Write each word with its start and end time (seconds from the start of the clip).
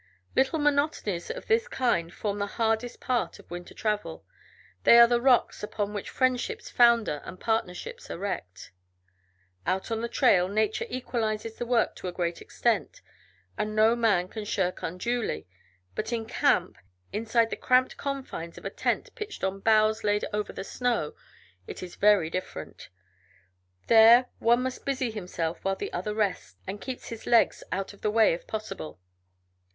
Little 0.35 0.57
monotonies 0.57 1.29
of 1.29 1.45
this 1.45 1.67
kind 1.67 2.11
form 2.11 2.39
the 2.39 2.47
hardest 2.57 2.99
part 2.99 3.37
of 3.37 3.51
winter 3.51 3.75
travel, 3.75 4.25
they 4.83 4.97
are 4.97 5.05
the 5.05 5.21
rocks 5.21 5.61
upon 5.61 5.93
which 5.93 6.09
friendships 6.09 6.71
founder 6.71 7.21
and 7.23 7.39
partnerships 7.39 8.09
are 8.09 8.17
wrecked. 8.17 8.71
Out 9.67 9.91
on 9.91 10.01
the 10.01 10.09
trail, 10.09 10.47
nature 10.47 10.87
equalizes 10.89 11.57
the 11.59 11.67
work 11.67 11.95
to 11.97 12.07
a 12.07 12.11
great 12.11 12.41
extent, 12.41 13.01
and 13.59 13.75
no 13.75 13.95
man 13.95 14.27
can 14.27 14.43
shirk 14.43 14.81
unduly, 14.81 15.45
but 15.93 16.11
in 16.11 16.25
camp, 16.25 16.79
inside 17.13 17.51
the 17.51 17.55
cramped 17.55 17.95
confines 17.95 18.57
of 18.57 18.65
a 18.65 18.71
tent 18.71 19.13
pitched 19.13 19.43
on 19.43 19.59
boughs 19.59 20.03
laid 20.03 20.25
over 20.33 20.51
the 20.51 20.63
snow, 20.63 21.13
it 21.67 21.83
is 21.83 21.93
very 21.95 22.27
different. 22.31 22.89
There 23.85 24.29
one 24.39 24.63
must 24.63 24.83
busy 24.83 25.11
himself 25.11 25.63
while 25.63 25.75
the 25.75 25.93
other 25.93 26.15
rests 26.15 26.55
and 26.65 26.81
keeps 26.81 27.09
his 27.09 27.27
legs 27.27 27.63
out 27.71 27.93
of 27.93 28.01
the 28.01 28.09
way 28.09 28.33
if 28.33 28.47
possible. 28.47 28.99